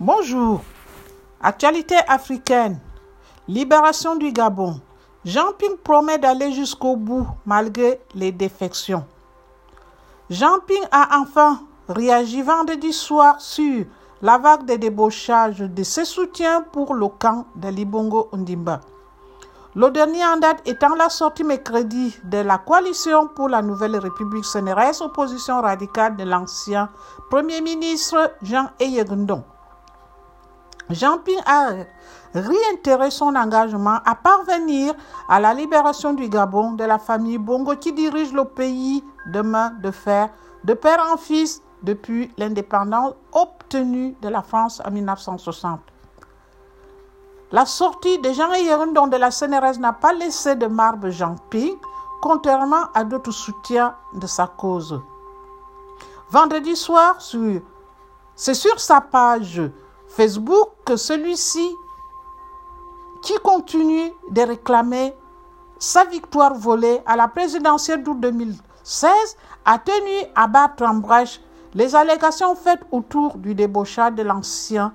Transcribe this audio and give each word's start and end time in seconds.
Bonjour. 0.00 0.60
Actualité 1.40 1.96
africaine. 2.06 2.78
Libération 3.48 4.14
du 4.14 4.30
Gabon. 4.30 4.80
Jean 5.24 5.52
Ping 5.58 5.76
promet 5.76 6.18
d'aller 6.18 6.52
jusqu'au 6.52 6.94
bout 6.94 7.26
malgré 7.44 8.00
les 8.14 8.30
défections. 8.30 9.04
Jean 10.30 10.60
Ping 10.64 10.84
a 10.92 11.18
enfin 11.20 11.62
réagi 11.88 12.42
vendredi 12.42 12.92
soir 12.92 13.40
sur 13.40 13.86
la 14.22 14.38
vague 14.38 14.66
de 14.66 14.76
débauchage 14.76 15.58
de 15.58 15.82
ses 15.82 16.04
soutiens 16.04 16.62
pour 16.62 16.94
le 16.94 17.08
camp 17.08 17.46
de 17.56 17.66
Libongo 17.66 18.28
Ondimba. 18.30 18.80
Le 19.74 19.90
dernier 19.90 20.24
en 20.24 20.36
date 20.36 20.62
étant 20.64 20.94
la 20.94 21.08
sortie 21.08 21.42
mercredi 21.42 22.16
de 22.22 22.38
la 22.38 22.58
coalition 22.58 23.26
pour 23.26 23.48
la 23.48 23.62
nouvelle 23.62 23.96
République 23.96 24.44
CNRS, 24.44 25.02
opposition 25.02 25.60
radicale 25.60 26.14
de 26.14 26.22
l'ancien 26.22 26.88
Premier 27.30 27.60
ministre 27.60 28.32
Jean 28.42 28.70
Eyegundong. 28.78 29.42
Jean 30.90 31.18
Ping 31.18 31.40
a 31.44 31.70
réitéré 32.34 33.10
son 33.10 33.34
engagement 33.34 33.98
à 34.04 34.14
parvenir 34.14 34.94
à 35.28 35.38
la 35.38 35.52
libération 35.52 36.14
du 36.14 36.28
Gabon 36.28 36.72
de 36.72 36.84
la 36.84 36.98
famille 36.98 37.38
Bongo 37.38 37.76
qui 37.76 37.92
dirige 37.92 38.32
le 38.32 38.44
pays 38.44 39.04
de 39.26 39.42
main 39.42 39.70
de 39.82 39.90
fer, 39.90 40.30
de 40.64 40.74
père 40.74 41.04
en 41.12 41.16
fils, 41.16 41.62
depuis 41.82 42.32
l'indépendance 42.38 43.14
obtenue 43.32 44.16
de 44.20 44.28
la 44.28 44.42
France 44.42 44.82
en 44.84 44.90
1960. 44.90 45.80
La 47.52 47.64
sortie 47.66 48.18
de 48.18 48.32
Jean 48.32 48.52
Yerundon 48.52 49.06
de 49.06 49.16
la 49.16 49.30
CNRS 49.30 49.78
n'a 49.78 49.92
pas 49.92 50.12
laissé 50.12 50.56
de 50.56 50.66
marbre 50.66 51.10
Jean 51.10 51.36
Ping, 51.50 51.76
contrairement 52.20 52.88
à 52.94 53.04
d'autres 53.04 53.30
soutiens 53.30 53.94
de 54.14 54.26
sa 54.26 54.46
cause. 54.46 55.00
Vendredi 56.30 56.76
soir, 56.76 57.16
c'est 58.34 58.54
sur 58.54 58.80
sa 58.80 59.00
page 59.00 59.62
Facebook 60.08 60.70
que 60.84 60.96
celui-ci, 60.96 61.68
qui 63.22 63.34
continue 63.42 64.12
de 64.30 64.42
réclamer 64.42 65.14
sa 65.78 66.04
victoire 66.04 66.54
volée 66.54 67.00
à 67.06 67.16
la 67.16 67.28
présidentielle 67.28 68.02
d'août 68.02 68.18
2016, 68.20 69.10
a 69.64 69.78
tenu 69.78 70.26
à 70.34 70.46
battre 70.46 70.84
en 70.84 70.94
brèche 70.94 71.40
les 71.74 71.94
allégations 71.94 72.54
faites 72.54 72.80
autour 72.90 73.36
du 73.36 73.54
débauchage 73.54 74.14
de 74.14 74.22
l'ancien 74.22 74.92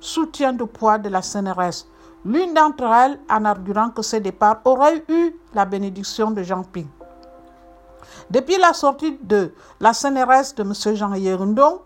soutien 0.00 0.52
de 0.52 0.64
poids 0.64 0.98
de 0.98 1.08
la 1.08 1.22
CNRS, 1.22 1.86
l'une 2.24 2.54
d'entre 2.54 2.84
elles 2.84 3.18
en 3.30 3.44
arguant 3.44 3.90
que 3.90 4.02
ce 4.02 4.16
départ 4.16 4.60
aurait 4.64 5.04
eu 5.08 5.34
la 5.54 5.64
bénédiction 5.64 6.30
de 6.30 6.42
Jean 6.42 6.62
Ping. 6.62 6.88
Depuis 8.30 8.58
la 8.58 8.72
sortie 8.72 9.18
de 9.22 9.52
la 9.80 9.92
CNRS 9.92 10.54
de 10.56 10.62
M. 10.62 10.96
Jean 10.96 11.14
Yerundong, 11.14 11.78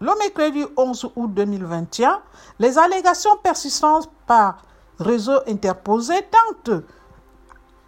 le 0.00 0.12
mercredi 0.18 0.64
11 0.76 1.10
août 1.16 1.28
2021, 1.34 2.20
les 2.58 2.78
allégations 2.78 3.36
persistantes 3.42 4.08
par 4.26 4.58
réseau 4.98 5.38
interposé 5.46 6.14
tentent, 6.30 6.82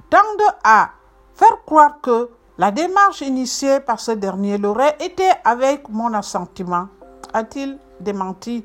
tendent 0.08 0.54
à 0.64 0.90
faire 1.34 1.64
croire 1.64 2.00
que 2.00 2.28
la 2.58 2.70
démarche 2.70 3.20
initiée 3.22 3.80
par 3.80 4.00
ce 4.00 4.12
dernier 4.12 4.58
l'aurait 4.58 4.96
été 5.00 5.24
avec 5.44 5.88
mon 5.88 6.12
assentiment, 6.12 6.88
a-t-il 7.32 7.78
démenti 8.00 8.64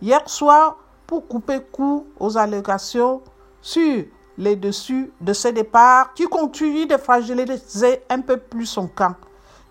hier 0.00 0.28
soir 0.28 0.78
pour 1.06 1.28
couper 1.28 1.60
court 1.70 2.04
aux 2.18 2.36
allégations 2.36 3.22
sur 3.60 4.04
les 4.38 4.56
dessus 4.56 5.12
de 5.20 5.32
ce 5.32 5.48
départ 5.48 6.12
qui 6.14 6.24
continue 6.24 6.86
de 6.86 6.96
fragiliser 6.96 8.02
un 8.10 8.20
peu 8.20 8.36
plus 8.36 8.66
son 8.66 8.88
camp. 8.88 9.14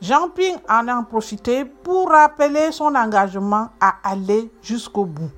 Jean 0.01 0.29
Ping 0.29 0.57
en 0.69 0.87
a 0.87 1.03
profité 1.03 1.65
pour 1.65 2.09
rappeler 2.09 2.71
son 2.71 2.93
engagement 2.95 3.69
à 3.79 3.95
aller 4.03 4.51
jusqu'au 4.61 5.05
bout. 5.05 5.31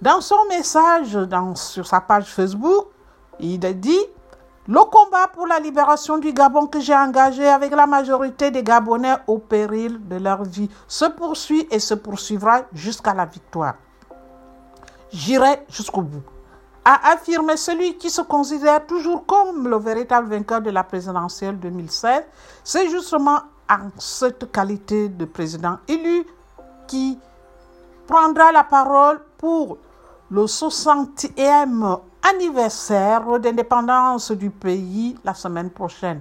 Dans 0.00 0.20
son 0.20 0.44
message 0.48 1.16
sur 1.54 1.86
sa 1.86 2.00
page 2.00 2.26
Facebook, 2.26 2.86
il 3.38 3.64
a 3.64 3.72
dit 3.72 4.00
le 4.68 4.80
combat 4.84 5.26
pour 5.26 5.46
la 5.46 5.58
libération 5.58 6.18
du 6.18 6.32
Gabon 6.32 6.66
que 6.66 6.78
j'ai 6.78 6.94
engagé 6.94 7.46
avec 7.48 7.72
la 7.72 7.86
majorité 7.86 8.52
des 8.52 8.62
Gabonais 8.62 9.16
au 9.26 9.38
péril 9.38 9.98
de 10.06 10.16
leur 10.16 10.44
vie 10.44 10.70
se 10.86 11.04
poursuit 11.04 11.66
et 11.70 11.80
se 11.80 11.94
poursuivra 11.94 12.62
jusqu'à 12.72 13.12
la 13.12 13.26
victoire. 13.26 13.74
J'irai 15.12 15.64
jusqu'au 15.68 16.02
bout. 16.02 16.22
A 16.84 17.12
affirmé 17.12 17.56
celui 17.56 17.96
qui 17.96 18.10
se 18.10 18.22
considère 18.22 18.84
toujours 18.86 19.24
comme 19.24 19.68
le 19.68 19.76
véritable 19.76 20.28
vainqueur 20.28 20.60
de 20.60 20.70
la 20.70 20.82
présidentielle 20.82 21.58
2016. 21.60 22.24
C'est 22.64 22.88
justement 22.88 23.38
en 23.70 23.90
cette 23.98 24.50
qualité 24.50 25.08
de 25.08 25.24
président 25.24 25.78
élu 25.86 26.24
qui 26.88 27.18
prendra 28.08 28.50
la 28.50 28.64
parole 28.64 29.20
pour 29.38 29.78
le 30.30 30.44
60e 30.44 32.00
anniversaire 32.34 33.38
d'indépendance 33.38 34.32
du 34.32 34.50
pays 34.50 35.16
la 35.24 35.34
semaine 35.34 35.70
prochaine. 35.70 36.20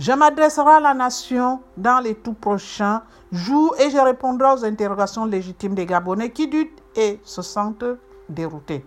Je 0.00 0.10
m'adresserai 0.12 0.72
à 0.72 0.80
la 0.80 0.94
nation 0.94 1.60
dans 1.76 2.00
les 2.00 2.16
tout 2.16 2.32
prochains 2.32 3.02
jours 3.30 3.76
et 3.78 3.88
je 3.90 3.98
répondrai 3.98 4.52
aux 4.52 4.64
interrogations 4.64 5.26
légitimes 5.26 5.74
des 5.76 5.86
Gabonais 5.86 6.30
qui 6.30 6.48
doutent 6.48 6.82
et 6.96 7.20
se 7.22 7.40
sentent 7.42 7.84
déroutés. 8.28 8.84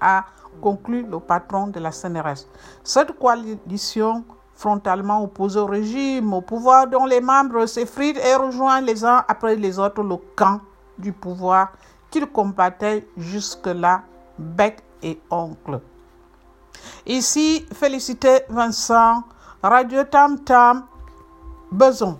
A 0.00 0.24
conclu 0.60 1.02
le 1.02 1.18
patron 1.20 1.68
de 1.68 1.80
la 1.80 1.90
CNRS. 1.90 2.46
Cette 2.82 3.18
coalition 3.18 4.24
frontalement 4.54 5.22
opposée 5.22 5.60
au 5.60 5.66
régime, 5.66 6.32
au 6.32 6.40
pouvoir 6.40 6.88
dont 6.88 7.06
les 7.06 7.20
membres 7.20 7.66
s'effritent 7.66 8.18
et 8.18 8.34
rejoignent 8.34 8.84
les 8.84 9.04
uns 9.04 9.24
après 9.28 9.54
les 9.54 9.78
autres 9.78 10.02
le 10.02 10.16
camp 10.34 10.60
du 10.98 11.12
pouvoir 11.12 11.72
qu'ils 12.10 12.26
combattaient 12.26 13.06
jusque-là 13.16 14.02
bec 14.38 14.82
et 15.02 15.20
oncle. 15.30 15.80
Ici, 17.06 17.66
félicité 17.72 18.40
Vincent, 18.48 19.22
Radio 19.62 20.04
Tam 20.04 20.38
Tam, 20.40 20.86
Beson. 21.70 22.18